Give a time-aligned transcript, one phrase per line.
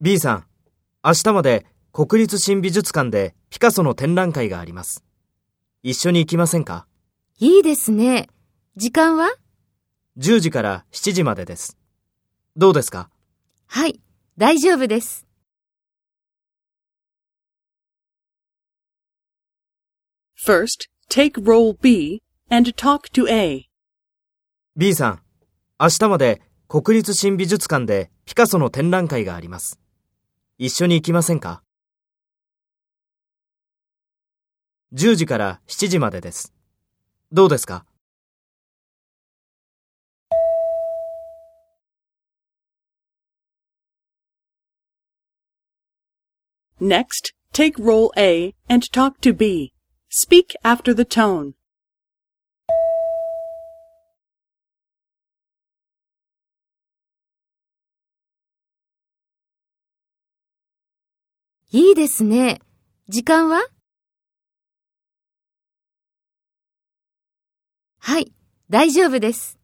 [0.00, 0.46] B さん、
[1.04, 5.04] 明日まで国立新美術館でピカソの展覧会があります。
[5.82, 6.86] 一緒に行きませんか？
[7.40, 8.28] いいですね。
[8.76, 9.34] 時間は
[10.16, 11.76] ?10 時から7時までです。
[12.56, 13.10] どうですか？
[13.66, 14.00] はい、
[14.38, 15.26] 大丈夫です。
[20.46, 23.68] First, take role B and talk to A.
[24.76, 25.22] B さん、
[25.80, 26.42] 明日まで
[26.72, 29.80] 国立新美術館でピカソの展覧会があります。
[30.56, 31.64] 一緒に行きませんか
[34.94, 36.54] ?10 時から7時までです。
[37.32, 37.84] どうですか
[46.80, 49.72] ？Next, take role A and talk to B.
[50.08, 51.54] Speak after the tone.
[61.72, 62.60] いいですね。
[63.08, 63.62] 時間は？
[68.00, 68.32] はい、
[68.68, 69.59] 大丈夫です。